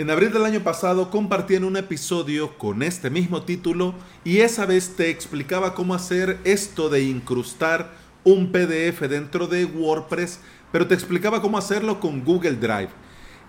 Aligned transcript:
En 0.00 0.08
abril 0.08 0.32
del 0.32 0.46
año 0.46 0.60
pasado 0.60 1.10
compartí 1.10 1.56
en 1.56 1.64
un 1.64 1.76
episodio 1.76 2.56
con 2.56 2.82
este 2.82 3.10
mismo 3.10 3.42
título 3.42 3.92
y 4.24 4.38
esa 4.38 4.64
vez 4.64 4.96
te 4.96 5.10
explicaba 5.10 5.74
cómo 5.74 5.94
hacer 5.94 6.38
esto 6.44 6.88
de 6.88 7.02
incrustar 7.02 7.90
un 8.24 8.50
PDF 8.50 9.02
dentro 9.10 9.46
de 9.46 9.66
WordPress, 9.66 10.40
pero 10.72 10.86
te 10.86 10.94
explicaba 10.94 11.42
cómo 11.42 11.58
hacerlo 11.58 12.00
con 12.00 12.24
Google 12.24 12.52
Drive. 12.52 12.88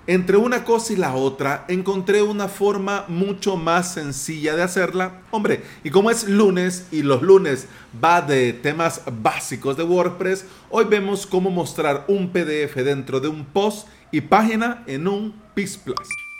Entre 0.07 0.35
una 0.35 0.65
cosa 0.65 0.91
y 0.91 0.97
la 0.97 1.15
otra 1.15 1.63
encontré 1.69 2.21
una 2.21 2.49
forma 2.49 3.05
mucho 3.07 3.55
más 3.55 3.93
sencilla 3.93 4.53
de 4.53 4.63
hacerla. 4.63 5.21
Hombre, 5.31 5.63
y 5.85 5.89
como 5.89 6.11
es 6.11 6.27
lunes 6.27 6.85
y 6.91 7.03
los 7.03 7.21
lunes 7.21 7.69
va 8.03 8.21
de 8.21 8.51
temas 8.51 9.03
básicos 9.21 9.77
de 9.77 9.83
WordPress, 9.83 10.43
hoy 10.69 10.83
vemos 10.83 11.25
cómo 11.25 11.49
mostrar 11.49 12.03
un 12.09 12.27
PDF 12.27 12.75
dentro 12.83 13.21
de 13.21 13.29
un 13.29 13.45
post 13.45 13.87
y 14.11 14.19
página 14.19 14.83
en 14.85 15.07
un 15.07 15.33
PIS 15.55 15.77
Plus. 15.77 16.30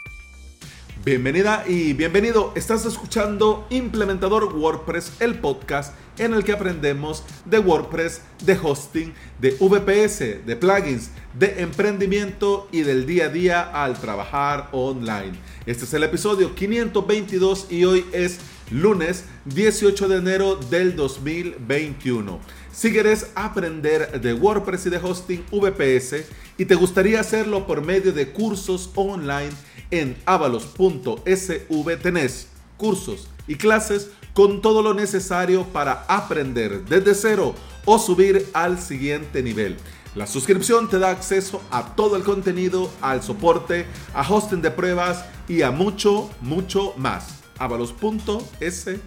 Bienvenida 1.04 1.64
y 1.68 1.94
bienvenido. 1.94 2.52
Estás 2.54 2.86
escuchando 2.86 3.66
Implementador 3.72 4.56
WordPress, 4.56 5.20
el 5.20 5.40
podcast 5.40 5.96
en 6.22 6.36
el 6.36 6.44
que 6.44 6.52
aprendemos 6.52 7.24
de 7.46 7.58
WordPress, 7.58 8.22
de 8.46 8.58
hosting, 8.62 9.12
de 9.40 9.58
VPS, 9.60 10.46
de 10.46 10.56
plugins, 10.56 11.10
de 11.34 11.62
emprendimiento 11.62 12.68
y 12.72 12.82
del 12.82 13.08
día 13.08 13.26
a 13.26 13.30
día 13.30 13.62
al 13.62 14.00
trabajar 14.00 14.70
online. 14.72 15.34
Este 15.66 15.86
es 15.86 15.94
el 15.96 16.04
episodio 16.04 16.54
522 16.54 17.68
y 17.72 17.86
hoy 17.86 18.06
es 18.14 18.38
lunes 18.70 19.26
18 19.46 20.08
de 20.08 20.18
enero 20.18 20.56
del 20.58 20.96
2021. 20.96 22.40
Si 22.72 22.92
quieres 22.92 23.32
aprender 23.34 24.22
de 24.22 24.34
WordPress 24.34 24.86
y 24.86 24.90
de 24.92 24.98
hosting 24.98 25.44
VPS 25.52 26.24
y 26.60 26.66
te 26.66 26.76
gustaría 26.76 27.20
hacerlo 27.20 27.66
por 27.66 27.84
medio 27.84 28.14
de 28.14 28.32
cursos 28.32 28.92
online, 28.94 29.50
en 29.90 30.16
avalos.sv 30.26 31.98
tenés 31.98 32.48
cursos 32.78 33.28
y 33.48 33.56
clases 33.56 34.12
con 34.34 34.62
todo 34.62 34.82
lo 34.82 34.94
necesario 34.94 35.66
para 35.66 36.06
aprender 36.08 36.86
desde 36.86 37.16
cero 37.16 37.56
o 37.86 38.00
subir 38.00 38.50
al 38.54 38.80
siguiente 38.80 39.44
nivel. 39.44 39.78
La 40.14 40.28
suscripción 40.28 40.90
te 40.90 41.00
da 41.00 41.10
acceso 41.10 41.62
a 41.72 41.96
todo 41.96 42.18
el 42.18 42.24
contenido, 42.24 42.90
al 43.02 43.24
soporte, 43.24 43.86
a 44.14 44.30
hosting 44.30 44.62
de 44.62 44.72
pruebas 44.72 45.24
y 45.48 45.62
a 45.62 45.72
mucho, 45.72 46.30
mucho 46.42 46.94
más. 46.98 47.40
avalos.sv. 47.58 49.00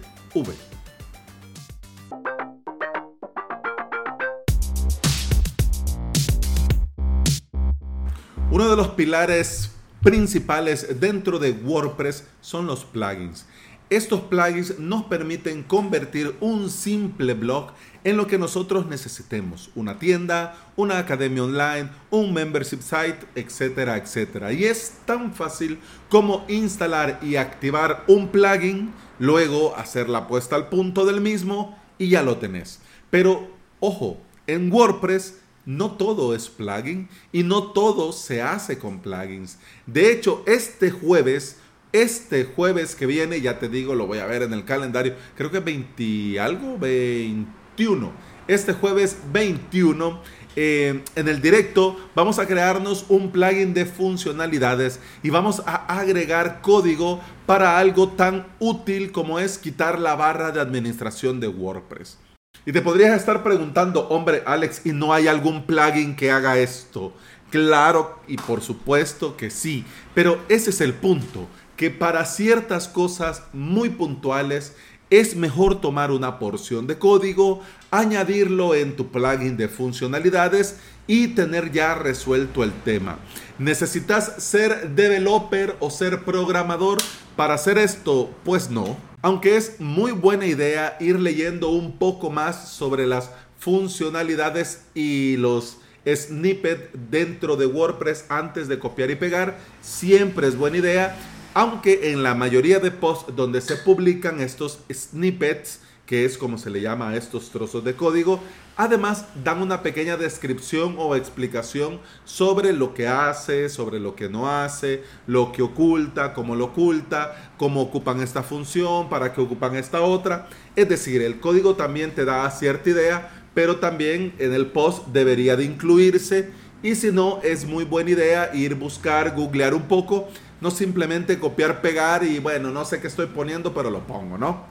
Uno 8.51 8.69
de 8.69 8.75
los 8.77 8.87
pilares 8.89 9.71
principales 10.01 10.99
dentro 10.99 11.39
de 11.39 11.51
WordPress 11.51 12.25
son 12.39 12.67
los 12.67 12.85
plugins. 12.85 13.45
Estos 13.89 14.21
plugins 14.21 14.79
nos 14.79 15.03
permiten 15.03 15.61
convertir 15.61 16.35
un 16.39 16.71
simple 16.71 17.35
blog 17.35 17.71
en 18.03 18.17
lo 18.17 18.25
que 18.25 18.39
nosotros 18.39 18.87
necesitemos. 18.87 19.69
Una 19.75 19.99
tienda, 19.99 20.57
una 20.75 20.97
academia 20.97 21.43
online, 21.43 21.89
un 22.09 22.33
membership 22.33 22.81
site, 22.81 23.19
etcétera, 23.35 23.97
etcétera. 23.97 24.51
Y 24.53 24.65
es 24.65 24.99
tan 25.05 25.33
fácil 25.33 25.79
como 26.09 26.45
instalar 26.47 27.19
y 27.21 27.35
activar 27.35 28.03
un 28.07 28.29
plugin, 28.29 28.91
luego 29.19 29.75
hacer 29.75 30.09
la 30.09 30.27
puesta 30.27 30.55
al 30.55 30.69
punto 30.69 31.05
del 31.05 31.21
mismo 31.21 31.77
y 31.99 32.09
ya 32.09 32.23
lo 32.23 32.37
tenés. 32.37 32.79
Pero 33.11 33.47
ojo, 33.79 34.17
en 34.47 34.71
WordPress 34.71 35.35
no 35.65 35.91
todo 35.91 36.35
es 36.35 36.49
plugin 36.49 37.09
y 37.31 37.43
no 37.43 37.71
todo 37.71 38.11
se 38.13 38.41
hace 38.41 38.77
con 38.77 38.99
plugins. 38.99 39.57
De 39.85 40.11
hecho, 40.11 40.43
este 40.45 40.91
jueves, 40.91 41.57
este 42.01 42.45
jueves 42.45 42.95
que 42.95 43.05
viene, 43.05 43.41
ya 43.41 43.59
te 43.59 43.69
digo, 43.69 43.95
lo 43.95 44.07
voy 44.07 44.19
a 44.19 44.25
ver 44.25 44.43
en 44.43 44.53
el 44.53 44.65
calendario, 44.65 45.15
creo 45.35 45.51
que 45.51 45.59
20 45.59 46.39
algo, 46.39 46.77
21. 46.77 48.11
Este 48.47 48.73
jueves 48.73 49.17
21 49.31 50.21
eh, 50.57 51.03
en 51.15 51.27
el 51.27 51.41
directo 51.41 51.97
vamos 52.15 52.39
a 52.39 52.47
crearnos 52.47 53.05
un 53.09 53.31
plugin 53.31 53.73
de 53.73 53.85
funcionalidades 53.85 54.99
y 55.21 55.29
vamos 55.29 55.61
a 55.65 55.99
agregar 55.99 56.61
código 56.61 57.19
para 57.45 57.77
algo 57.77 58.09
tan 58.09 58.45
útil 58.59 59.11
como 59.11 59.39
es 59.39 59.57
quitar 59.57 59.99
la 59.99 60.15
barra 60.15 60.51
de 60.51 60.61
administración 60.61 61.39
de 61.39 61.47
WordPress. 61.47 62.17
Y 62.65 62.71
te 62.71 62.81
podrías 62.81 63.15
estar 63.15 63.43
preguntando, 63.43 64.07
hombre, 64.09 64.41
Alex, 64.45 64.85
¿y 64.85 64.91
no 64.91 65.13
hay 65.13 65.27
algún 65.27 65.65
plugin 65.65 66.15
que 66.15 66.31
haga 66.31 66.57
esto? 66.57 67.13
Claro, 67.51 68.19
y 68.27 68.37
por 68.37 68.61
supuesto 68.61 69.37
que 69.37 69.51
sí, 69.51 69.85
pero 70.13 70.43
ese 70.49 70.71
es 70.71 70.81
el 70.81 70.93
punto, 70.93 71.47
que 71.77 71.91
para 71.91 72.25
ciertas 72.25 72.87
cosas 72.87 73.43
muy 73.53 73.89
puntuales 73.89 74.73
es 75.09 75.35
mejor 75.35 75.81
tomar 75.81 76.11
una 76.11 76.39
porción 76.39 76.87
de 76.87 76.97
código, 76.97 77.61
añadirlo 77.91 78.73
en 78.75 78.95
tu 78.95 79.11
plugin 79.11 79.55
de 79.55 79.67
funcionalidades 79.67 80.77
y 81.07 81.29
tener 81.29 81.71
ya 81.71 81.95
resuelto 81.95 82.63
el 82.63 82.73
tema. 82.83 83.19
¿Necesitas 83.59 84.43
ser 84.43 84.95
developer 84.95 85.75
o 85.79 85.89
ser 85.89 86.23
programador 86.23 86.97
para 87.35 87.53
hacer 87.53 87.77
esto? 87.77 88.31
Pues 88.43 88.69
no. 88.69 88.97
Aunque 89.21 89.57
es 89.57 89.79
muy 89.79 90.11
buena 90.11 90.45
idea 90.45 90.97
ir 90.99 91.19
leyendo 91.19 91.69
un 91.69 91.97
poco 91.97 92.29
más 92.29 92.69
sobre 92.69 93.07
las 93.07 93.31
funcionalidades 93.59 94.83
y 94.93 95.37
los 95.37 95.77
snippets 96.05 96.89
dentro 97.09 97.55
de 97.55 97.65
WordPress 97.65 98.25
antes 98.29 98.67
de 98.67 98.77
copiar 98.77 99.09
y 99.09 99.15
pegar, 99.15 99.57
siempre 99.81 100.47
es 100.47 100.57
buena 100.57 100.77
idea. 100.77 101.15
Aunque 101.57 102.11
en 102.11 102.21
la 102.21 102.35
mayoría 102.35 102.79
de 102.79 102.91
posts 102.91 103.33
donde 103.33 103.61
se 103.61 103.77
publican 103.77 104.41
estos 104.41 104.79
snippets, 104.91 105.79
que 106.05 106.25
es 106.25 106.37
como 106.37 106.57
se 106.57 106.69
le 106.69 106.81
llama 106.81 107.11
a 107.11 107.15
estos 107.15 107.49
trozos 107.49 107.81
de 107.85 107.95
código. 107.95 108.41
Además, 108.75 109.25
dan 109.41 109.61
una 109.61 109.81
pequeña 109.81 110.17
descripción 110.17 110.95
o 110.97 111.15
explicación 111.15 112.01
sobre 112.25 112.73
lo 112.73 112.93
que 112.93 113.07
hace, 113.07 113.69
sobre 113.69 114.01
lo 114.01 114.15
que 114.17 114.27
no 114.27 114.51
hace, 114.51 115.03
lo 115.27 115.53
que 115.53 115.61
oculta, 115.61 116.33
cómo 116.33 116.57
lo 116.57 116.65
oculta, 116.65 117.53
cómo 117.57 117.81
ocupan 117.81 118.21
esta 118.21 118.43
función, 118.43 119.07
para 119.07 119.31
qué 119.31 119.39
ocupan 119.39 119.77
esta 119.77 120.01
otra. 120.01 120.49
Es 120.75 120.89
decir, 120.89 121.21
el 121.21 121.39
código 121.39 121.75
también 121.75 122.13
te 122.13 122.25
da 122.25 122.51
cierta 122.51 122.89
idea, 122.89 123.45
pero 123.53 123.77
también 123.77 124.33
en 124.39 124.53
el 124.53 124.67
post 124.67 125.07
debería 125.07 125.55
de 125.55 125.63
incluirse. 125.63 126.51
Y 126.83 126.95
si 126.95 127.13
no, 127.13 127.39
es 127.43 127.65
muy 127.65 127.85
buena 127.85 128.11
idea 128.11 128.51
ir 128.53 128.75
buscar, 128.75 129.33
googlear 129.33 129.73
un 129.73 129.83
poco, 129.83 130.27
no 130.61 130.71
simplemente 130.71 131.39
copiar, 131.39 131.81
pegar 131.81 132.23
y 132.23 132.39
bueno, 132.39 132.71
no 132.71 132.85
sé 132.85 133.01
qué 133.01 133.07
estoy 133.07 133.27
poniendo, 133.27 133.73
pero 133.73 133.89
lo 133.89 134.05
pongo, 134.07 134.37
¿no? 134.37 134.65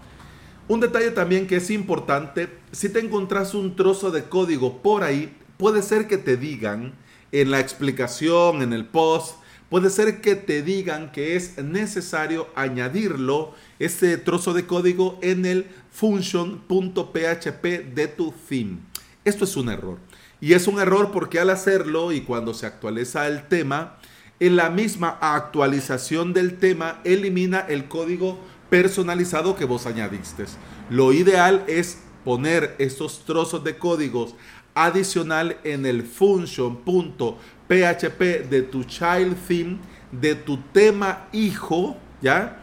Un 0.67 0.81
detalle 0.81 1.11
también 1.11 1.47
que 1.47 1.56
es 1.56 1.71
importante, 1.71 2.49
si 2.72 2.89
te 2.89 3.00
encontrás 3.00 3.55
un 3.55 3.77
trozo 3.77 4.11
de 4.11 4.25
código 4.25 4.81
por 4.81 5.03
ahí, 5.03 5.37
puede 5.59 5.83
ser 5.83 6.09
que 6.09 6.17
te 6.17 6.37
digan 6.37 6.94
en 7.33 7.50
la 7.50 7.61
explicación, 7.61 8.62
en 8.62 8.73
el 8.73 8.87
post, 8.87 9.37
puede 9.69 9.91
ser 9.91 10.21
que 10.21 10.37
te 10.37 10.62
digan 10.62 11.12
que 11.12 11.37
es 11.37 11.59
necesario 11.59 12.49
añadirlo, 12.55 13.55
ese 13.78 14.17
trozo 14.17 14.55
de 14.55 14.67
código, 14.67 15.19
en 15.21 15.44
el 15.44 15.67
function.php 15.91 17.65
de 17.94 18.09
tu 18.09 18.33
theme. 18.49 18.78
Esto 19.25 19.44
es 19.44 19.56
un 19.56 19.69
error. 19.69 19.99
Y 20.41 20.53
es 20.53 20.67
un 20.67 20.78
error 20.78 21.11
porque 21.12 21.41
al 21.41 21.50
hacerlo 21.50 22.12
y 22.12 22.21
cuando 22.21 22.55
se 22.55 22.67
actualiza 22.67 23.27
el 23.27 23.49
tema, 23.49 23.99
en 24.41 24.56
la 24.56 24.71
misma 24.71 25.19
actualización 25.21 26.33
del 26.33 26.59
tema 26.59 27.00
elimina 27.05 27.61
el 27.61 27.87
código 27.87 28.39
personalizado 28.71 29.56
que 29.56 29.65
vos 29.65 29.87
añadiste. 29.87 30.45
Lo 30.91 31.12
ideal 31.12 31.65
es 31.67 31.99
poner 32.25 32.75
estos 32.78 33.25
trozos 33.25 33.62
de 33.62 33.78
códigos 33.78 34.34
adicional 34.75 35.59
en 35.62 35.87
el 35.87 36.03
function.php 36.03 37.39
de 37.69 38.62
tu 38.62 38.84
child 38.84 39.37
theme, 39.47 39.78
de 40.11 40.34
tu 40.34 40.56
tema 40.73 41.28
hijo, 41.33 41.97
¿ya? 42.21 42.61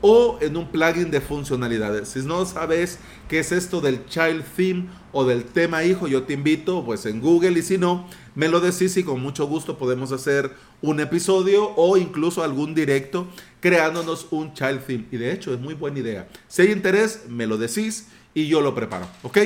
O 0.00 0.38
en 0.40 0.56
un 0.56 0.66
plugin 0.66 1.12
de 1.12 1.20
funcionalidades. 1.20 2.08
Si 2.08 2.20
no 2.20 2.44
sabes 2.44 2.98
qué 3.28 3.38
es 3.38 3.52
esto 3.52 3.80
del 3.80 4.04
child 4.06 4.42
theme 4.56 4.88
o 5.12 5.24
del 5.24 5.44
tema 5.44 5.84
hijo, 5.84 6.08
yo 6.08 6.24
te 6.24 6.32
invito 6.32 6.84
pues 6.84 7.06
en 7.06 7.20
Google 7.20 7.56
y 7.60 7.62
si 7.62 7.78
no, 7.78 8.08
me 8.34 8.48
lo 8.48 8.58
decís 8.58 8.96
y 8.96 9.04
con 9.04 9.22
mucho 9.22 9.46
gusto 9.46 9.78
podemos 9.78 10.10
hacer 10.10 10.50
un 10.82 11.00
episodio 11.00 11.72
o 11.76 11.96
incluso 11.96 12.42
algún 12.42 12.74
directo 12.74 13.28
creándonos 13.60 14.26
un 14.30 14.52
child 14.52 14.84
theme. 14.84 15.06
Y 15.10 15.16
de 15.16 15.32
hecho 15.32 15.54
es 15.54 15.60
muy 15.60 15.74
buena 15.74 16.00
idea. 16.00 16.28
Si 16.48 16.62
hay 16.62 16.72
interés, 16.72 17.24
me 17.28 17.46
lo 17.46 17.56
decís 17.56 18.08
y 18.34 18.48
yo 18.48 18.60
lo 18.60 18.74
preparo. 18.74 19.06
¿Ok? 19.22 19.38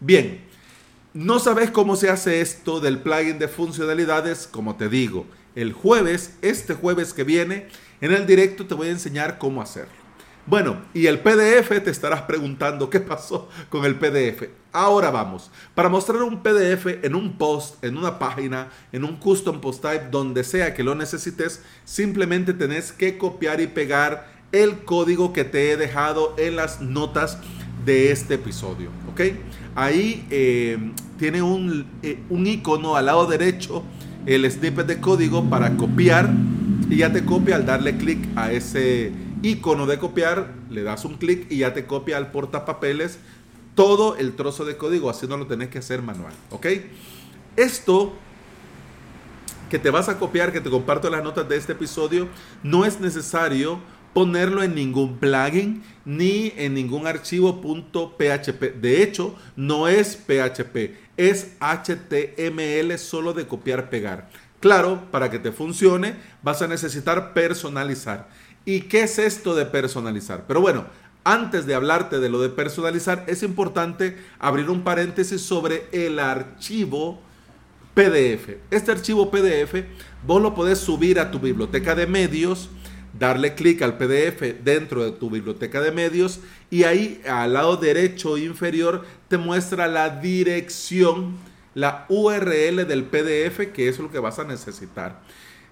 Bien. 0.00 0.40
No 1.12 1.38
sabes 1.38 1.70
cómo 1.70 1.94
se 1.94 2.10
hace 2.10 2.40
esto 2.40 2.80
del 2.80 2.98
plugin 2.98 3.38
de 3.38 3.46
funcionalidades, 3.46 4.48
como 4.48 4.74
te 4.74 4.88
digo, 4.88 5.26
el 5.54 5.72
jueves, 5.72 6.34
este 6.42 6.74
jueves 6.74 7.12
que 7.12 7.22
viene, 7.22 7.68
en 8.00 8.12
el 8.12 8.26
directo 8.26 8.66
te 8.66 8.74
voy 8.74 8.88
a 8.88 8.92
enseñar 8.92 9.38
cómo 9.38 9.62
hacerlo. 9.62 9.92
Bueno, 10.46 10.82
y 10.92 11.06
el 11.06 11.20
PDF 11.20 11.68
te 11.84 11.90
estarás 11.90 12.22
preguntando 12.22 12.90
qué 12.90 13.00
pasó 13.00 13.48
con 13.70 13.84
el 13.84 13.94
PDF. 13.94 14.48
Ahora 14.74 15.12
vamos. 15.12 15.52
Para 15.76 15.88
mostrar 15.88 16.20
un 16.22 16.42
PDF 16.42 17.04
en 17.04 17.14
un 17.14 17.38
post, 17.38 17.82
en 17.84 17.96
una 17.96 18.18
página, 18.18 18.70
en 18.90 19.04
un 19.04 19.14
custom 19.14 19.60
post 19.60 19.80
type, 19.80 20.08
donde 20.10 20.42
sea 20.42 20.74
que 20.74 20.82
lo 20.82 20.96
necesites, 20.96 21.62
simplemente 21.84 22.52
tenés 22.52 22.90
que 22.90 23.16
copiar 23.16 23.60
y 23.60 23.68
pegar 23.68 24.26
el 24.50 24.84
código 24.84 25.32
que 25.32 25.44
te 25.44 25.70
he 25.70 25.76
dejado 25.76 26.34
en 26.38 26.56
las 26.56 26.80
notas 26.80 27.38
de 27.84 28.10
este 28.10 28.34
episodio. 28.34 28.90
¿Ok? 29.12 29.20
Ahí 29.76 30.26
eh, 30.30 30.76
tiene 31.20 31.40
un, 31.40 31.86
eh, 32.02 32.18
un 32.28 32.44
icono 32.44 32.96
al 32.96 33.06
lado 33.06 33.26
derecho, 33.26 33.84
el 34.26 34.50
snippet 34.50 34.88
de 34.88 35.00
código 35.00 35.48
para 35.48 35.76
copiar 35.76 36.30
y 36.90 36.96
ya 36.96 37.12
te 37.12 37.24
copia 37.24 37.54
al 37.54 37.64
darle 37.64 37.96
clic 37.96 38.26
a 38.34 38.50
ese 38.50 39.12
icono 39.42 39.86
de 39.86 39.98
copiar, 39.98 40.52
le 40.68 40.82
das 40.82 41.04
un 41.04 41.14
clic 41.14 41.46
y 41.48 41.58
ya 41.58 41.74
te 41.74 41.86
copia 41.86 42.16
al 42.16 42.32
portapapeles 42.32 43.20
todo 43.74 44.16
el 44.16 44.34
trozo 44.34 44.64
de 44.64 44.76
código, 44.76 45.10
así 45.10 45.26
no 45.26 45.36
lo 45.36 45.46
tenés 45.46 45.68
que 45.68 45.78
hacer 45.78 46.02
manual, 46.02 46.32
¿ok? 46.50 46.66
Esto 47.56 48.12
que 49.70 49.78
te 49.78 49.90
vas 49.90 50.08
a 50.08 50.18
copiar, 50.18 50.52
que 50.52 50.60
te 50.60 50.70
comparto 50.70 51.10
las 51.10 51.24
notas 51.24 51.48
de 51.48 51.56
este 51.56 51.72
episodio, 51.72 52.28
no 52.62 52.84
es 52.84 53.00
necesario 53.00 53.80
ponerlo 54.12 54.62
en 54.62 54.74
ningún 54.74 55.18
plugin 55.18 55.82
ni 56.04 56.52
en 56.56 56.74
ningún 56.74 57.06
archivo 57.06 57.60
.php. 57.60 58.80
De 58.80 59.02
hecho, 59.02 59.34
no 59.56 59.88
es 59.88 60.16
PHP, 60.16 60.94
es 61.16 61.52
HTML 61.60 62.96
solo 62.98 63.32
de 63.32 63.46
copiar 63.46 63.90
pegar. 63.90 64.30
Claro, 64.60 65.10
para 65.10 65.30
que 65.30 65.38
te 65.38 65.52
funcione 65.52 66.14
vas 66.42 66.62
a 66.62 66.68
necesitar 66.68 67.34
personalizar. 67.34 68.28
¿Y 68.64 68.82
qué 68.82 69.02
es 69.02 69.18
esto 69.18 69.54
de 69.54 69.66
personalizar? 69.66 70.44
Pero 70.46 70.60
bueno, 70.60 70.86
antes 71.24 71.66
de 71.66 71.74
hablarte 71.74 72.20
de 72.20 72.28
lo 72.28 72.40
de 72.40 72.50
personalizar, 72.50 73.24
es 73.26 73.42
importante 73.42 74.16
abrir 74.38 74.68
un 74.68 74.82
paréntesis 74.82 75.40
sobre 75.40 75.86
el 75.90 76.18
archivo 76.18 77.20
PDF. 77.94 78.58
Este 78.70 78.92
archivo 78.92 79.30
PDF 79.30 79.84
vos 80.26 80.42
lo 80.42 80.54
podés 80.54 80.78
subir 80.78 81.18
a 81.18 81.30
tu 81.30 81.38
biblioteca 81.38 81.94
de 81.94 82.06
medios, 82.06 82.68
darle 83.18 83.54
clic 83.54 83.80
al 83.82 83.96
PDF 83.96 84.62
dentro 84.62 85.04
de 85.04 85.12
tu 85.12 85.30
biblioteca 85.30 85.80
de 85.80 85.92
medios 85.92 86.40
y 86.70 86.82
ahí 86.82 87.22
al 87.26 87.54
lado 87.54 87.76
derecho 87.76 88.36
inferior 88.36 89.04
te 89.28 89.38
muestra 89.38 89.86
la 89.86 90.10
dirección, 90.20 91.36
la 91.74 92.04
URL 92.08 92.86
del 92.86 93.04
PDF, 93.04 93.72
que 93.72 93.88
es 93.88 93.98
lo 93.98 94.10
que 94.10 94.18
vas 94.18 94.38
a 94.38 94.44
necesitar. 94.44 95.22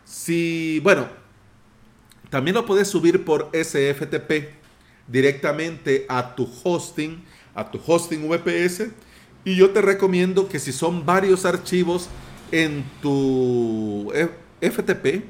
Si, 0.04 0.80
bueno, 0.82 1.08
también 2.30 2.54
lo 2.54 2.64
puedes 2.64 2.88
subir 2.88 3.24
por 3.24 3.50
SFTP 3.52 4.61
directamente 5.08 6.06
a 6.08 6.34
tu 6.34 6.48
hosting, 6.62 7.22
a 7.54 7.70
tu 7.70 7.80
hosting 7.84 8.28
VPS. 8.28 8.88
Y 9.44 9.56
yo 9.56 9.70
te 9.70 9.80
recomiendo 9.82 10.48
que 10.48 10.58
si 10.58 10.72
son 10.72 11.04
varios 11.04 11.44
archivos 11.44 12.08
en 12.52 12.84
tu 13.00 14.12
FTP, 14.60 15.24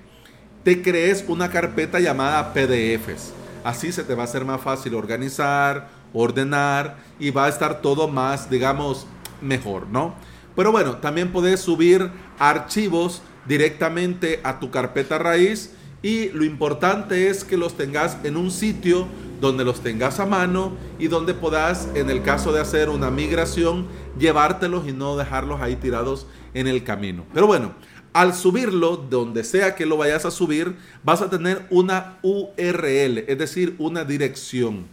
te 0.62 0.82
crees 0.82 1.24
una 1.28 1.50
carpeta 1.50 1.98
llamada 1.98 2.52
PDFs. 2.52 3.32
Así 3.64 3.92
se 3.92 4.04
te 4.04 4.14
va 4.14 4.22
a 4.22 4.24
hacer 4.24 4.44
más 4.44 4.60
fácil 4.60 4.94
organizar, 4.94 5.88
ordenar 6.12 6.96
y 7.19 7.30
va 7.30 7.46
a 7.46 7.48
estar 7.48 7.80
todo 7.80 8.08
más, 8.08 8.50
digamos, 8.50 9.06
mejor, 9.40 9.86
¿no? 9.88 10.14
Pero 10.54 10.72
bueno, 10.72 10.96
también 10.96 11.32
puedes 11.32 11.60
subir 11.60 12.10
archivos 12.38 13.22
directamente 13.46 14.40
a 14.42 14.60
tu 14.60 14.70
carpeta 14.70 15.19
raíz 15.19 15.72
y 16.02 16.28
lo 16.30 16.44
importante 16.44 17.28
es 17.28 17.44
que 17.44 17.56
los 17.56 17.76
tengas 17.76 18.19
en 18.24 18.36
un 18.36 18.50
sitio 18.50 19.06
donde 19.42 19.64
los 19.64 19.80
tengas 19.80 20.20
a 20.20 20.24
mano 20.24 20.72
y 21.00 21.08
donde 21.08 21.34
puedas, 21.34 21.88
en 21.96 22.10
el 22.10 22.22
caso 22.22 22.52
de 22.52 22.60
hacer 22.60 22.88
una 22.88 23.10
migración, 23.10 23.88
llevártelos 24.16 24.86
y 24.86 24.92
no 24.92 25.16
dejarlos 25.16 25.60
ahí 25.60 25.74
tirados 25.74 26.28
en 26.54 26.68
el 26.68 26.84
camino. 26.84 27.26
Pero 27.34 27.48
bueno, 27.48 27.72
al 28.12 28.34
subirlo, 28.34 28.96
donde 28.96 29.42
sea 29.42 29.74
que 29.74 29.84
lo 29.84 29.96
vayas 29.96 30.24
a 30.24 30.30
subir, 30.30 30.76
vas 31.02 31.22
a 31.22 31.28
tener 31.28 31.66
una 31.70 32.18
URL, 32.22 33.24
es 33.26 33.36
decir, 33.36 33.74
una 33.78 34.04
dirección 34.04 34.86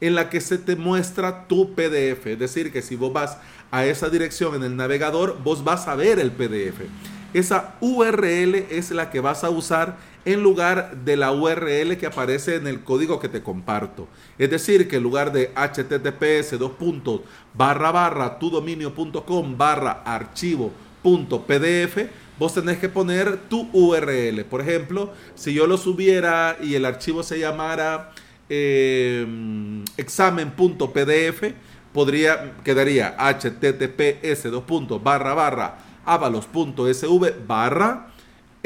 en 0.00 0.14
la 0.14 0.30
que 0.30 0.40
se 0.40 0.58
te 0.58 0.76
muestra 0.76 1.48
tu 1.48 1.74
PDF. 1.74 2.26
Es 2.26 2.38
decir, 2.38 2.70
que 2.70 2.82
si 2.82 2.94
vos 2.94 3.12
vas 3.12 3.38
a 3.72 3.86
esa 3.86 4.08
dirección 4.08 4.54
en 4.54 4.62
el 4.62 4.76
navegador, 4.76 5.38
vos 5.42 5.64
vas 5.64 5.88
a 5.88 5.96
ver 5.96 6.20
el 6.20 6.30
PDF. 6.30 6.82
Esa 7.34 7.74
URL 7.80 8.54
es 8.70 8.92
la 8.92 9.10
que 9.10 9.18
vas 9.18 9.42
a 9.42 9.50
usar 9.50 9.96
en 10.26 10.42
lugar 10.42 11.04
de 11.04 11.16
la 11.16 11.30
URL 11.30 11.96
que 11.96 12.06
aparece 12.06 12.56
en 12.56 12.66
el 12.66 12.82
código 12.82 13.20
que 13.20 13.28
te 13.28 13.42
comparto. 13.42 14.08
Es 14.36 14.50
decir, 14.50 14.88
que 14.88 14.96
en 14.96 15.04
lugar 15.04 15.32
de 15.32 15.52
https 15.54 16.58
dos 16.58 16.72
puntos 16.72 17.20
barra 17.54 17.92
barra 17.92 18.38
tudominio.com 18.40 19.56
barra 19.56 20.02
archivo 20.04 20.72
punto 21.00 21.46
pdf, 21.46 22.10
vos 22.40 22.52
tenés 22.52 22.78
que 22.78 22.88
poner 22.88 23.36
tu 23.48 23.68
URL. 23.72 24.44
Por 24.46 24.60
ejemplo, 24.60 25.12
si 25.36 25.54
yo 25.54 25.68
lo 25.68 25.78
subiera 25.78 26.56
y 26.60 26.74
el 26.74 26.84
archivo 26.84 27.22
se 27.22 27.38
llamara 27.38 28.10
eh, 28.48 29.24
examen.pdf, 29.96 31.54
podría, 31.92 32.56
quedaría 32.64 33.14
https 33.16 34.50
dos 34.50 34.64
puntos 34.64 35.00
barra 35.00 35.34
barra 35.34 35.78
avalos.sv 36.04 37.46
barra 37.46 38.08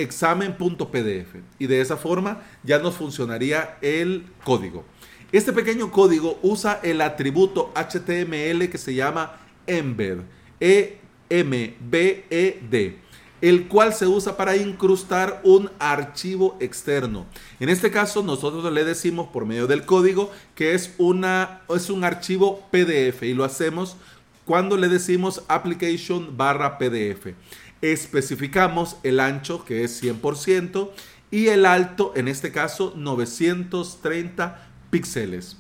examen.pdf 0.03 1.37
y 1.59 1.67
de 1.67 1.81
esa 1.81 1.97
forma 1.97 2.43
ya 2.63 2.79
nos 2.79 2.97
funcionaría 2.97 3.79
el 3.81 4.27
código. 4.45 4.85
Este 5.33 5.53
pequeño 5.53 5.93
código 5.93 6.39
usa 6.43 6.81
el 6.83 7.01
atributo 7.01 7.73
HTML 7.75 8.69
que 8.69 8.79
se 8.79 8.95
llama 8.95 9.37
embed, 9.67 10.19
E 10.59 10.99
M 11.29 11.77
B 11.81 12.25
E 12.29 12.61
D, 12.69 12.99
el 13.41 13.69
cual 13.69 13.95
se 13.95 14.09
usa 14.09 14.37
para 14.37 14.57
incrustar 14.57 15.41
un 15.45 15.71
archivo 15.79 16.57
externo. 16.61 17.27
En 17.61 17.69
este 17.69 17.93
caso 17.93 18.25
nosotros 18.25 18.73
le 18.73 18.85
decimos 18.85 19.29
por 19.29 19.47
medio 19.47 19.69
del 19.69 19.85
código 19.85 20.33
que 20.57 20.75
es 20.75 20.95
una 20.99 21.61
es 21.73 21.91
un 21.91 22.03
archivo 22.03 22.67
PDF 22.73 23.23
y 23.23 23.35
lo 23.35 23.45
hacemos 23.45 23.97
cuando 24.45 24.77
le 24.77 24.89
decimos 24.89 25.45
application 25.47 26.37
barra 26.37 26.77
PDF 26.77 27.29
especificamos 27.83 28.97
el 29.03 29.21
ancho 29.21 29.65
que 29.65 29.85
es 29.85 30.03
100% 30.03 30.91
y 31.31 31.49
el 31.49 31.67
alto, 31.67 32.13
en 32.17 32.29
este 32.29 32.53
caso 32.53 32.93
930 32.97 34.69
píxeles. 34.91 35.57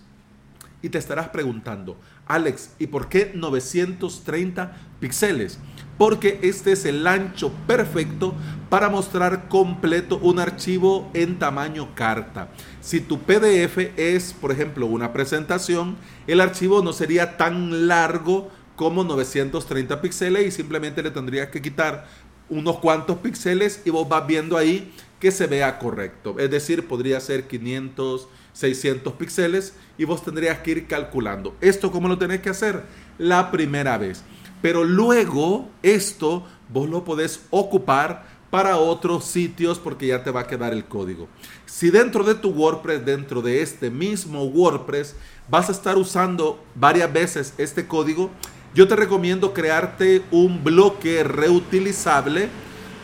Y 0.82 0.88
te 0.88 0.98
estarás 0.98 1.28
preguntando, 1.28 1.96
Alex, 2.26 2.70
¿y 2.78 2.86
por 2.86 3.08
qué 3.08 3.32
930 3.34 4.76
píxeles? 4.98 5.58
Porque 5.98 6.38
este 6.42 6.72
es 6.72 6.84
el 6.86 7.06
ancho 7.06 7.52
perfecto 7.66 8.34
para 8.70 8.88
mostrar 8.88 9.48
completo 9.48 10.18
un 10.18 10.38
archivo 10.38 11.10
en 11.12 11.38
tamaño 11.38 11.94
carta. 11.94 12.48
Si 12.80 13.00
tu 13.00 13.18
PDF 13.18 13.78
es, 13.98 14.32
por 14.32 14.52
ejemplo, 14.52 14.86
una 14.86 15.12
presentación, 15.12 15.96
el 16.26 16.40
archivo 16.40 16.82
no 16.82 16.92
sería 16.92 17.36
tan 17.36 17.88
largo 17.88 18.50
como 18.80 19.04
930 19.04 20.00
píxeles 20.00 20.46
y 20.46 20.50
simplemente 20.50 21.02
le 21.02 21.10
tendrías 21.10 21.48
que 21.48 21.60
quitar 21.60 22.06
unos 22.48 22.78
cuantos 22.78 23.18
píxeles 23.18 23.82
y 23.84 23.90
vos 23.90 24.08
vas 24.08 24.26
viendo 24.26 24.56
ahí 24.56 24.90
que 25.18 25.30
se 25.30 25.46
vea 25.46 25.78
correcto. 25.78 26.36
Es 26.38 26.50
decir, 26.50 26.88
podría 26.88 27.20
ser 27.20 27.46
500, 27.46 28.26
600 28.54 29.12
píxeles 29.12 29.74
y 29.98 30.06
vos 30.06 30.24
tendrías 30.24 30.60
que 30.60 30.70
ir 30.70 30.86
calculando. 30.86 31.54
¿Esto 31.60 31.92
cómo 31.92 32.08
lo 32.08 32.16
tenés 32.16 32.40
que 32.40 32.48
hacer? 32.48 32.84
La 33.18 33.50
primera 33.50 33.98
vez. 33.98 34.24
Pero 34.62 34.82
luego 34.82 35.68
esto 35.82 36.46
vos 36.70 36.88
lo 36.88 37.04
podés 37.04 37.42
ocupar 37.50 38.24
para 38.48 38.78
otros 38.78 39.26
sitios 39.26 39.78
porque 39.78 40.06
ya 40.06 40.24
te 40.24 40.30
va 40.30 40.40
a 40.40 40.46
quedar 40.46 40.72
el 40.72 40.86
código. 40.86 41.28
Si 41.66 41.90
dentro 41.90 42.24
de 42.24 42.34
tu 42.34 42.48
WordPress, 42.48 43.04
dentro 43.04 43.42
de 43.42 43.60
este 43.60 43.90
mismo 43.90 44.44
WordPress, 44.44 45.16
vas 45.50 45.68
a 45.68 45.72
estar 45.72 45.98
usando 45.98 46.64
varias 46.74 47.12
veces 47.12 47.52
este 47.58 47.86
código, 47.86 48.30
yo 48.74 48.86
te 48.86 48.94
recomiendo 48.94 49.52
crearte 49.52 50.22
un 50.30 50.62
bloque 50.62 51.24
reutilizable 51.24 52.48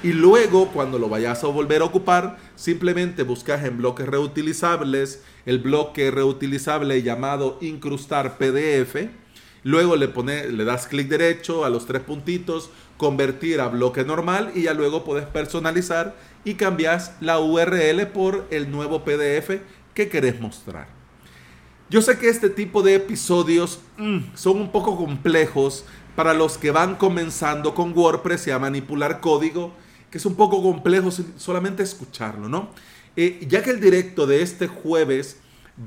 y 0.02 0.12
luego 0.12 0.68
cuando 0.68 0.98
lo 0.98 1.08
vayas 1.08 1.42
a 1.42 1.48
volver 1.48 1.82
a 1.82 1.86
ocupar, 1.86 2.38
simplemente 2.54 3.24
buscas 3.24 3.64
en 3.64 3.78
bloques 3.78 4.06
reutilizables 4.06 5.22
el 5.44 5.58
bloque 5.58 6.10
reutilizable 6.10 7.02
llamado 7.02 7.58
incrustar 7.60 8.38
PDF. 8.38 9.08
Luego 9.64 9.96
le, 9.96 10.06
pone, 10.06 10.48
le 10.48 10.64
das 10.64 10.86
clic 10.86 11.08
derecho 11.08 11.64
a 11.64 11.70
los 11.70 11.86
tres 11.86 12.02
puntitos, 12.02 12.70
convertir 12.96 13.60
a 13.60 13.66
bloque 13.66 14.04
normal 14.04 14.52
y 14.54 14.62
ya 14.62 14.74
luego 14.74 15.04
puedes 15.04 15.26
personalizar 15.26 16.14
y 16.44 16.54
cambias 16.54 17.16
la 17.20 17.40
URL 17.40 18.06
por 18.06 18.46
el 18.50 18.70
nuevo 18.70 19.02
PDF 19.04 19.60
que 19.94 20.08
querés 20.08 20.40
mostrar. 20.40 20.95
Yo 21.88 22.02
sé 22.02 22.18
que 22.18 22.28
este 22.28 22.50
tipo 22.50 22.82
de 22.82 22.96
episodios 22.96 23.78
mm, 23.96 24.18
son 24.34 24.56
un 24.60 24.72
poco 24.72 24.96
complejos 24.96 25.84
para 26.16 26.34
los 26.34 26.58
que 26.58 26.72
van 26.72 26.96
comenzando 26.96 27.74
con 27.74 27.96
WordPress 27.96 28.48
y 28.48 28.50
a 28.50 28.58
manipular 28.58 29.20
código, 29.20 29.72
que 30.10 30.18
es 30.18 30.26
un 30.26 30.34
poco 30.34 30.60
complejo 30.62 31.10
solamente 31.36 31.84
escucharlo, 31.84 32.48
¿no? 32.48 32.70
Eh, 33.14 33.46
ya 33.48 33.62
que 33.62 33.70
el 33.70 33.80
directo 33.80 34.26
de 34.26 34.42
este 34.42 34.66
jueves 34.66 35.38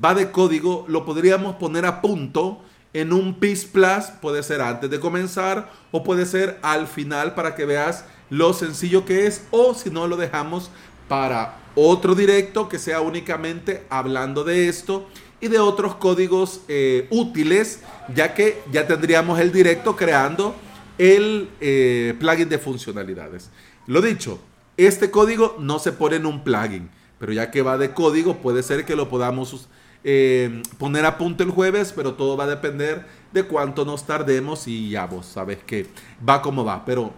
va 0.02 0.14
de 0.14 0.30
código, 0.30 0.86
lo 0.88 1.04
podríamos 1.04 1.56
poner 1.56 1.84
a 1.84 2.00
punto 2.00 2.62
en 2.94 3.12
un 3.12 3.34
PIS 3.34 3.66
Plus, 3.66 4.06
puede 4.22 4.42
ser 4.42 4.62
antes 4.62 4.88
de 4.88 5.00
comenzar 5.00 5.70
o 5.92 6.02
puede 6.02 6.24
ser 6.24 6.58
al 6.62 6.86
final 6.86 7.34
para 7.34 7.54
que 7.54 7.66
veas 7.66 8.06
lo 8.30 8.54
sencillo 8.54 9.04
que 9.04 9.26
es 9.26 9.46
o 9.50 9.74
si 9.74 9.90
no 9.90 10.06
lo 10.06 10.16
dejamos 10.16 10.70
para 11.08 11.58
otro 11.74 12.14
directo 12.14 12.68
que 12.68 12.78
sea 12.78 13.00
únicamente 13.00 13.86
hablando 13.90 14.44
de 14.44 14.68
esto 14.68 15.08
y 15.40 15.48
de 15.48 15.58
otros 15.58 15.94
códigos 15.96 16.60
eh, 16.68 17.06
útiles, 17.10 17.80
ya 18.14 18.34
que 18.34 18.62
ya 18.70 18.86
tendríamos 18.86 19.40
el 19.40 19.52
directo 19.52 19.96
creando 19.96 20.54
el 20.98 21.48
eh, 21.60 22.14
plugin 22.18 22.48
de 22.48 22.58
funcionalidades. 22.58 23.50
Lo 23.86 24.02
dicho, 24.02 24.38
este 24.76 25.10
código 25.10 25.56
no 25.58 25.78
se 25.78 25.92
pone 25.92 26.16
en 26.16 26.26
un 26.26 26.44
plugin, 26.44 26.90
pero 27.18 27.32
ya 27.32 27.50
que 27.50 27.62
va 27.62 27.78
de 27.78 27.92
código, 27.92 28.36
puede 28.36 28.62
ser 28.62 28.84
que 28.84 28.96
lo 28.96 29.08
podamos 29.08 29.68
eh, 30.04 30.62
poner 30.78 31.04
a 31.04 31.18
punto 31.18 31.42
el 31.42 31.50
jueves, 31.50 31.92
pero 31.94 32.14
todo 32.14 32.36
va 32.36 32.44
a 32.44 32.48
depender 32.48 33.06
de 33.32 33.44
cuánto 33.44 33.84
nos 33.84 34.06
tardemos 34.06 34.66
y 34.66 34.90
ya 34.90 35.06
vos 35.06 35.26
sabes 35.26 35.58
que 35.64 35.86
va 36.26 36.42
como 36.42 36.64
va. 36.64 36.84
Pero 36.84 37.12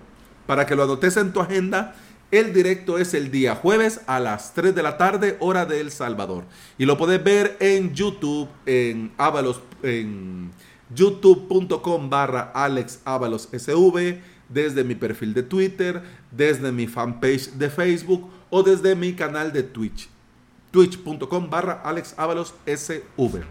para 0.46 0.66
que 0.66 0.74
lo 0.74 0.84
anotes 0.84 1.16
en 1.16 1.32
tu 1.32 1.40
agenda, 1.40 1.94
el 2.32 2.54
directo 2.54 2.96
es 2.98 3.12
el 3.12 3.30
día 3.30 3.54
jueves 3.54 4.00
a 4.06 4.18
las 4.18 4.54
3 4.54 4.74
de 4.74 4.82
la 4.82 4.96
tarde, 4.96 5.36
hora 5.38 5.66
de 5.66 5.80
El 5.80 5.90
Salvador. 5.90 6.44
Y 6.78 6.86
lo 6.86 6.96
puedes 6.96 7.22
ver 7.22 7.58
en 7.60 7.94
YouTube, 7.94 8.48
en 8.64 9.12
Avalos, 9.18 9.60
en 9.82 10.50
youtube.com 10.94 12.08
barra 12.08 12.50
Alex 12.54 13.00
SV, 13.04 14.18
desde 14.48 14.82
mi 14.82 14.94
perfil 14.94 15.34
de 15.34 15.42
Twitter, 15.42 16.02
desde 16.30 16.72
mi 16.72 16.86
fanpage 16.86 17.50
de 17.50 17.68
Facebook 17.68 18.30
o 18.48 18.62
desde 18.62 18.96
mi 18.96 19.12
canal 19.12 19.52
de 19.52 19.62
Twitch. 19.62 20.08
Twitch.com 20.70 21.50
barra 21.50 21.82
Alex 21.84 22.14
SV. 22.64 23.42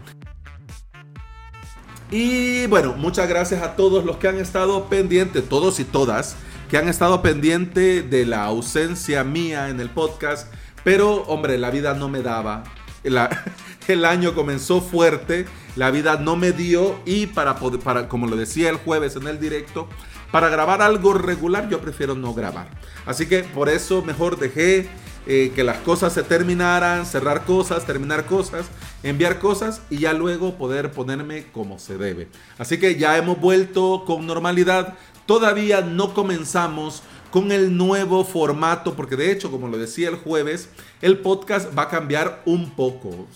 Y 2.10 2.66
bueno, 2.66 2.94
muchas 2.94 3.28
gracias 3.28 3.62
a 3.62 3.76
todos 3.76 4.04
los 4.04 4.16
que 4.16 4.26
han 4.26 4.38
estado 4.38 4.86
pendientes, 4.88 5.48
todos 5.48 5.78
y 5.78 5.84
todas 5.84 6.36
que 6.72 6.78
han 6.78 6.88
estado 6.88 7.20
pendiente 7.20 8.00
de 8.00 8.24
la 8.24 8.44
ausencia 8.44 9.24
mía 9.24 9.68
en 9.68 9.78
el 9.78 9.90
podcast, 9.90 10.50
pero 10.82 11.16
hombre, 11.24 11.58
la 11.58 11.70
vida 11.70 11.92
no 11.92 12.08
me 12.08 12.22
daba. 12.22 12.64
el 13.88 14.04
año 14.06 14.34
comenzó 14.34 14.80
fuerte, 14.80 15.44
la 15.76 15.90
vida 15.90 16.16
no 16.16 16.34
me 16.34 16.52
dio 16.52 16.98
y 17.04 17.26
para, 17.26 17.56
poder, 17.56 18.08
como 18.08 18.26
lo 18.26 18.36
decía 18.36 18.70
el 18.70 18.76
jueves 18.76 19.16
en 19.16 19.26
el 19.26 19.38
directo, 19.38 19.86
para 20.30 20.48
grabar 20.48 20.80
algo 20.80 21.12
regular 21.12 21.68
yo 21.68 21.78
prefiero 21.78 22.14
no 22.14 22.32
grabar. 22.32 22.70
Así 23.04 23.26
que 23.26 23.40
por 23.44 23.68
eso 23.68 24.00
mejor 24.00 24.38
dejé 24.38 24.88
eh, 25.26 25.52
que 25.54 25.62
las 25.62 25.76
cosas 25.78 26.14
se 26.14 26.24
terminaran, 26.24 27.06
cerrar 27.06 27.44
cosas, 27.44 27.86
terminar 27.86 28.24
cosas, 28.24 28.66
enviar 29.04 29.38
cosas 29.38 29.82
y 29.88 29.98
ya 29.98 30.12
luego 30.14 30.56
poder 30.56 30.90
ponerme 30.90 31.44
como 31.52 31.78
se 31.78 31.96
debe. 31.96 32.28
Así 32.58 32.78
que 32.78 32.96
ya 32.96 33.16
hemos 33.16 33.38
vuelto 33.38 34.04
con 34.04 34.26
normalidad. 34.26 34.94
Todavía 35.26 35.80
no 35.80 36.14
comenzamos 36.14 37.02
con 37.30 37.50
el 37.50 37.76
nuevo 37.76 38.24
formato, 38.24 38.94
porque 38.94 39.16
de 39.16 39.32
hecho, 39.32 39.50
como 39.50 39.68
lo 39.68 39.78
decía 39.78 40.08
el 40.10 40.16
jueves, 40.16 40.68
el 41.00 41.18
podcast 41.18 41.76
va 41.76 41.84
a 41.84 41.88
cambiar 41.88 42.42
un 42.44 42.70
poco. 42.70 43.26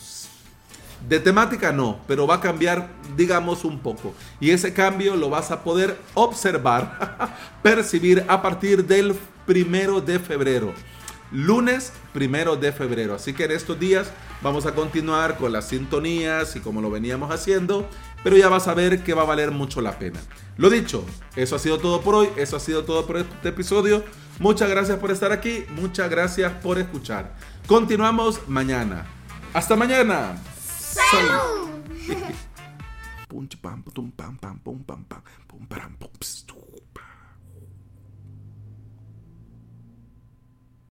De 1.09 1.21
temática 1.21 1.73
no, 1.73 2.01
pero 2.07 2.27
va 2.27 2.37
a 2.37 2.41
cambiar, 2.41 2.91
digamos, 3.17 3.65
un 3.65 3.79
poco. 3.79 4.13
Y 4.41 4.51
ese 4.51 4.73
cambio 4.73 5.17
lo 5.17 5.31
vas 5.31 5.51
a 5.51 5.63
poder 5.63 5.99
observar, 6.15 7.31
percibir 7.63 8.25
a 8.29 8.43
partir 8.43 8.85
del 8.85 9.15
primero 9.47 10.01
de 10.01 10.19
febrero. 10.19 10.75
Lunes 11.33 11.93
primero 12.13 12.57
de 12.57 12.73
febrero. 12.73 13.15
Así 13.15 13.33
que 13.33 13.45
en 13.45 13.53
estos 13.53 13.79
días 13.79 14.11
vamos 14.43 14.67
a 14.67 14.75
continuar 14.75 15.39
con 15.39 15.53
las 15.53 15.69
sintonías 15.69 16.55
y 16.57 16.61
como 16.61 16.81
lo 16.81 16.91
veníamos 16.91 17.31
haciendo 17.31 17.89
pero 18.23 18.37
ya 18.37 18.49
vas 18.49 18.69
a 18.69 18.75
ver 18.75 19.03
que 19.03 19.15
va 19.15 19.23
a 19.23 19.27
valer 19.27 19.51
mucho 19.51 19.81
la 19.81 19.99
pena. 19.99 20.21
Lo 20.57 20.71
dicho, 20.71 21.05
eso 21.35 21.57
ha 21.57 21.59
sido 21.59 21.79
todo 21.79 22.01
por 22.01 22.15
hoy, 22.15 22.29
eso 22.37 22.57
ha 22.57 22.61
sido 22.61 22.85
todo 22.85 23.07
por 23.07 23.19
este 23.19 23.49
episodio. 23.49 24.05
Muchas 24.39 24.69
gracias 24.69 24.99
por 24.99 25.11
estar 25.11 25.33
aquí, 25.33 25.65
muchas 25.71 26.11
gracias 26.11 26.53
por 26.63 26.79
escuchar. 26.79 27.37
Continuamos 27.67 28.41
mañana. 28.49 29.07
Hasta 29.53 29.77
mañana. 29.77 30.37
¡Salud! 30.67 31.67